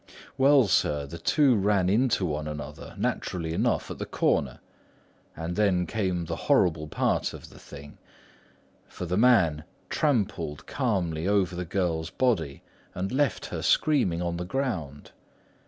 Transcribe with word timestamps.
Well, 0.35 0.65
sir, 0.67 1.05
the 1.05 1.19
two 1.19 1.55
ran 1.55 1.87
into 1.87 2.25
one 2.25 2.47
another 2.47 2.95
naturally 2.97 3.53
enough 3.53 3.91
at 3.91 3.99
the 3.99 4.07
corner; 4.07 4.59
and 5.35 5.55
then 5.55 5.85
came 5.85 6.25
the 6.25 6.35
horrible 6.49 6.87
part 6.87 7.33
of 7.33 7.51
the 7.51 7.59
thing; 7.59 7.99
for 8.87 9.05
the 9.05 9.15
man 9.15 9.63
trampled 9.91 10.65
calmly 10.65 11.27
over 11.27 11.55
the 11.55 11.65
child's 11.65 12.09
body 12.09 12.63
and 12.95 13.11
left 13.11 13.45
her 13.53 13.61
screaming 13.61 14.23
on 14.23 14.37
the 14.37 14.43
ground. 14.45 15.11